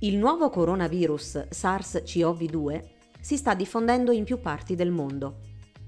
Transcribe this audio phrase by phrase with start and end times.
[0.00, 2.82] Il nuovo coronavirus SARS-CoV-2
[3.18, 5.38] si sta diffondendo in più parti del mondo.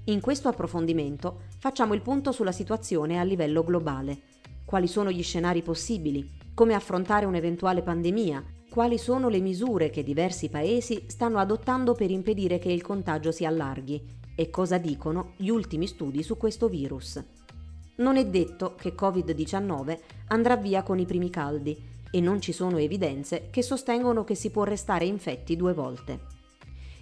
[0.05, 4.21] In questo approfondimento facciamo il punto sulla situazione a livello globale.
[4.65, 6.27] Quali sono gli scenari possibili?
[6.55, 8.43] Come affrontare un'eventuale pandemia?
[8.67, 13.45] Quali sono le misure che diversi paesi stanno adottando per impedire che il contagio si
[13.45, 14.03] allarghi?
[14.33, 17.23] E cosa dicono gli ultimi studi su questo virus?
[17.97, 22.77] Non è detto che Covid-19 andrà via con i primi caldi e non ci sono
[22.77, 26.37] evidenze che sostengono che si può restare infetti due volte.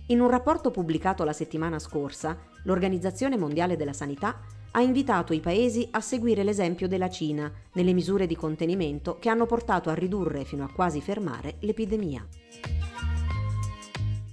[0.08, 4.40] In un rapporto pubblicato la settimana scorsa, l'Organizzazione Mondiale della Sanità
[4.72, 9.46] ha invitato i paesi a seguire l'esempio della Cina nelle misure di contenimento che hanno
[9.46, 12.26] portato a ridurre fino a quasi fermare l'epidemia.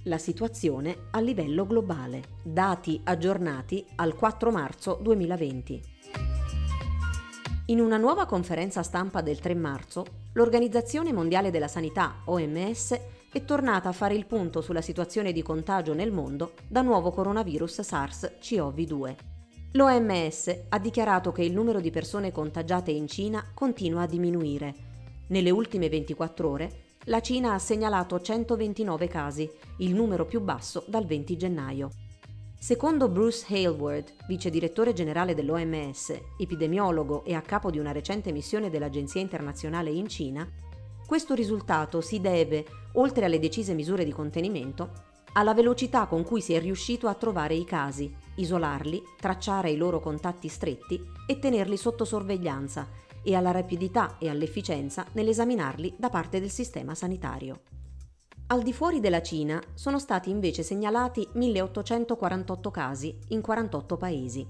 [0.03, 2.21] La situazione a livello globale.
[2.43, 5.94] Dati aggiornati al 4 marzo 2020.
[7.67, 12.99] In una nuova conferenza stampa del 3 marzo, l'Organizzazione Mondiale della Sanità, OMS,
[13.31, 17.79] è tornata a fare il punto sulla situazione di contagio nel mondo da nuovo coronavirus
[17.81, 19.15] SARS-CoV-2.
[19.71, 24.75] L'OMS ha dichiarato che il numero di persone contagiate in Cina continua a diminuire.
[25.29, 26.71] Nelle ultime 24 ore
[27.05, 31.89] la Cina ha segnalato 129 casi, il numero più basso dal 20 gennaio.
[32.65, 38.71] Secondo Bruce Hailward, vice direttore generale dell'OMS, epidemiologo e a capo di una recente missione
[38.71, 40.49] dell'Agenzia internazionale in Cina,
[41.05, 44.89] questo risultato si deve, oltre alle decise misure di contenimento,
[45.33, 49.99] alla velocità con cui si è riuscito a trovare i casi, isolarli, tracciare i loro
[49.99, 52.87] contatti stretti e tenerli sotto sorveglianza,
[53.21, 57.59] e alla rapidità e all'efficienza nell'esaminarli da parte del sistema sanitario.
[58.47, 64.47] Al di fuori della Cina sono stati invece segnalati 1848 casi in 48 paesi.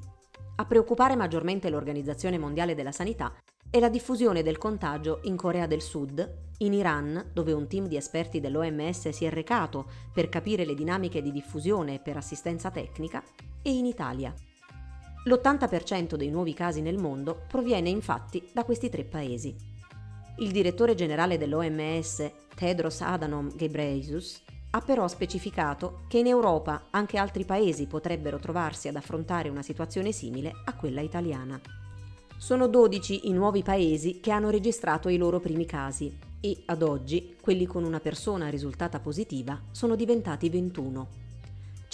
[0.58, 3.34] A preoccupare maggiormente l'Organizzazione Mondiale della Sanità
[3.70, 7.96] è la diffusione del contagio in Corea del Sud, in Iran, dove un team di
[7.96, 13.24] esperti dell'OMS si è recato per capire le dinamiche di diffusione per assistenza tecnica,
[13.62, 14.34] e in Italia.
[15.24, 19.56] L'80% dei nuovi casi nel mondo proviene infatti da questi tre paesi.
[20.38, 24.42] Il direttore generale dell'OMS, Tedros Adhanom Ghebreyesus,
[24.72, 30.12] ha però specificato che in Europa anche altri paesi potrebbero trovarsi ad affrontare una situazione
[30.12, 31.58] simile a quella italiana.
[32.38, 37.38] Sono 12 i nuovi paesi che hanno registrato i loro primi casi e ad oggi
[37.40, 41.25] quelli con una persona risultata positiva sono diventati 21.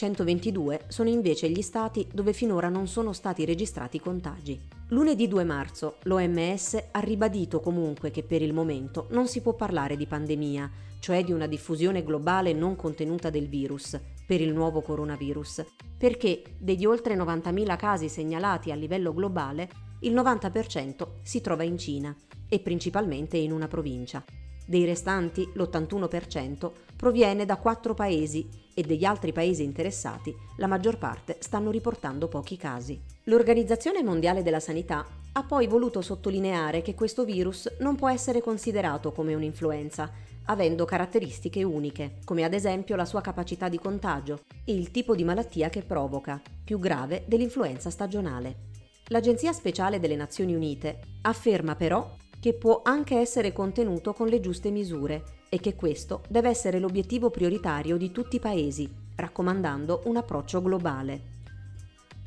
[0.01, 4.59] 122 sono invece gli stati dove finora non sono stati registrati contagi.
[4.87, 9.95] Lunedì 2 marzo l'OMS ha ribadito comunque che per il momento non si può parlare
[9.95, 15.65] di pandemia, cioè di una diffusione globale non contenuta del virus, per il nuovo coronavirus,
[15.99, 19.69] perché degli oltre 90.000 casi segnalati a livello globale,
[19.99, 22.15] il 90% si trova in Cina
[22.49, 24.25] e principalmente in una provincia.
[24.65, 31.37] Dei restanti, l'81% proviene da quattro paesi e degli altri paesi interessati, la maggior parte
[31.39, 33.01] stanno riportando pochi casi.
[33.23, 35.03] L'Organizzazione Mondiale della Sanità
[35.33, 40.11] ha poi voluto sottolineare che questo virus non può essere considerato come un'influenza,
[40.45, 45.23] avendo caratteristiche uniche, come ad esempio la sua capacità di contagio e il tipo di
[45.23, 48.69] malattia che provoca, più grave dell'influenza stagionale.
[49.07, 54.71] L'Agenzia Speciale delle Nazioni Unite afferma però che può anche essere contenuto con le giuste
[54.71, 60.59] misure e che questo deve essere l'obiettivo prioritario di tutti i paesi, raccomandando un approccio
[60.59, 61.21] globale.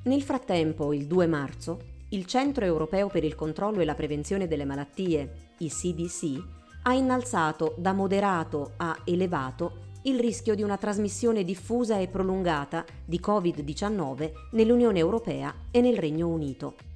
[0.05, 1.81] Nel frattempo, il 2 marzo,
[2.11, 6.43] il Centro Europeo per il Controllo e la Prevenzione delle Malattie, il CDC,
[6.83, 13.19] ha innalzato da moderato a elevato il rischio di una trasmissione diffusa e prolungata di
[13.19, 16.94] Covid-19 nell'Unione Europea e nel Regno Unito.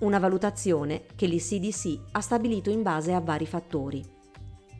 [0.00, 4.00] Una valutazione che l'ICDC ha stabilito in base a vari fattori.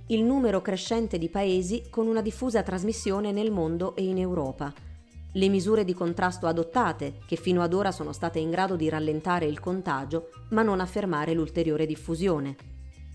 [0.06, 4.73] Il numero crescente di paesi con una diffusa trasmissione nel mondo e in Europa,
[5.33, 9.47] le misure di contrasto adottate, che fino ad ora sono state in grado di rallentare
[9.47, 12.55] il contagio, ma non affermare l'ulteriore diffusione,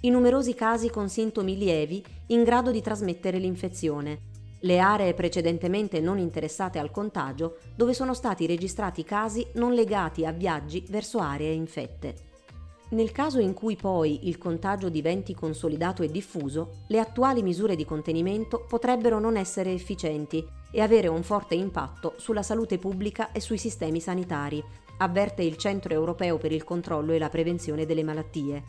[0.01, 4.31] i numerosi casi con sintomi lievi in grado di trasmettere l'infezione,
[4.63, 10.31] le aree precedentemente non interessate al contagio dove sono stati registrati casi non legati a
[10.31, 12.31] viaggi verso aree infette.
[12.89, 17.85] Nel caso in cui poi il contagio diventi consolidato e diffuso, le attuali misure di
[17.85, 23.57] contenimento potrebbero non essere efficienti e avere un forte impatto sulla salute pubblica e sui
[23.57, 24.63] sistemi sanitari,
[24.97, 28.63] avverte il Centro europeo per il controllo e la prevenzione delle malattie,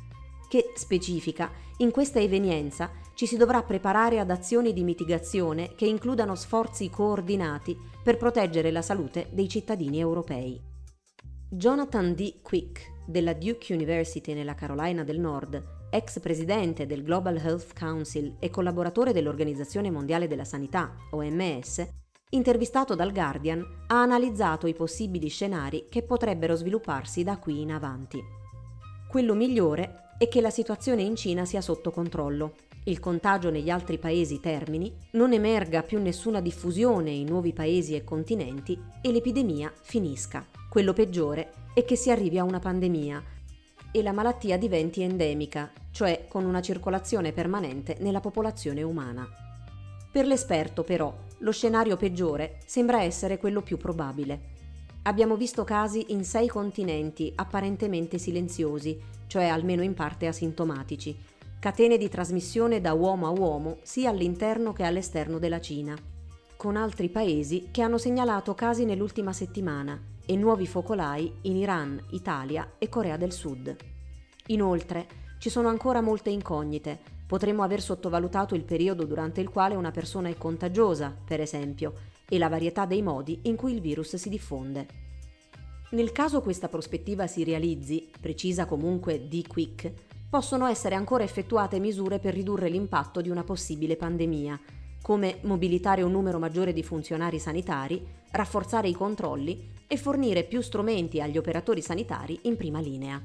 [0.49, 6.35] che specifica in questa evenienza ci si dovrà preparare ad azioni di mitigazione che includano
[6.35, 10.61] sforzi coordinati per proteggere la salute dei cittadini europei.
[11.49, 12.41] Jonathan D.
[12.43, 18.51] Quick della Duke University nella Carolina del Nord ex presidente del Global Health Council e
[18.51, 21.87] collaboratore dell'Organizzazione Mondiale della Sanità, OMS,
[22.31, 28.21] intervistato dal Guardian, ha analizzato i possibili scenari che potrebbero svilupparsi da qui in avanti.
[29.09, 33.99] Quello migliore è che la situazione in Cina sia sotto controllo, il contagio negli altri
[33.99, 40.47] paesi termini, non emerga più nessuna diffusione in nuovi paesi e continenti e l'epidemia finisca.
[40.69, 43.23] Quello peggiore è che si arrivi a una pandemia
[43.91, 49.27] e la malattia diventi endemica, cioè con una circolazione permanente nella popolazione umana.
[50.11, 54.54] Per l'esperto, però, lo scenario peggiore sembra essere quello più probabile.
[55.07, 61.15] Abbiamo visto casi in sei continenti apparentemente silenziosi, cioè almeno in parte asintomatici,
[61.59, 65.95] catene di trasmissione da uomo a uomo sia all'interno che all'esterno della Cina,
[66.57, 72.77] con altri paesi che hanno segnalato casi nell'ultima settimana e nuovi focolai in Iran, Italia
[72.79, 73.77] e Corea del Sud.
[74.47, 75.07] Inoltre,
[75.39, 76.99] ci sono ancora molte incognite.
[77.27, 81.93] Potremmo aver sottovalutato il periodo durante il quale una persona è contagiosa, per esempio,
[82.29, 84.87] e la varietà dei modi in cui il virus si diffonde.
[85.91, 89.47] Nel caso questa prospettiva si realizzi, precisa comunque D.
[89.47, 89.93] Quick,
[90.29, 94.61] possono essere ancora effettuate misure per ridurre l'impatto di una possibile pandemia,
[95.01, 101.21] come mobilitare un numero maggiore di funzionari sanitari, rafforzare i controlli e fornire più strumenti
[101.21, 103.23] agli operatori sanitari in prima linea.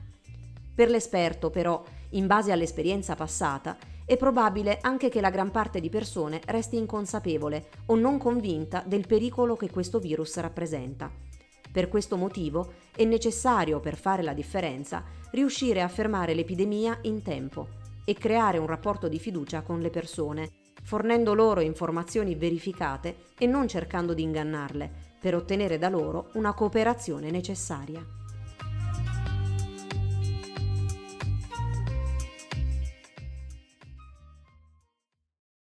[0.75, 3.77] Per l'esperto, però, in base all'esperienza passata,
[4.09, 9.05] è probabile anche che la gran parte di persone resti inconsapevole o non convinta del
[9.05, 11.11] pericolo che questo virus rappresenta.
[11.71, 17.67] Per questo motivo è necessario, per fare la differenza, riuscire a fermare l'epidemia in tempo
[18.03, 20.49] e creare un rapporto di fiducia con le persone,
[20.81, 27.29] fornendo loro informazioni verificate e non cercando di ingannarle, per ottenere da loro una cooperazione
[27.29, 28.03] necessaria.